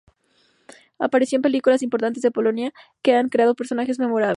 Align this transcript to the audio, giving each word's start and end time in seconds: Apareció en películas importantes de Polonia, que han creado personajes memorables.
Apareció 0.97 1.35
en 1.37 1.41
películas 1.43 1.81
importantes 1.83 2.21
de 2.23 2.31
Polonia, 2.31 2.73
que 3.03 3.13
han 3.15 3.29
creado 3.29 3.53
personajes 3.55 3.97
memorables. 3.99 4.29